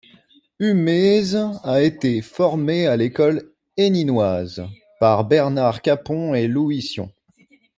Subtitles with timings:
[0.57, 4.65] Humez a été formé à l'école héninoise
[4.99, 7.11] par Bernard Capon et Louis Sion.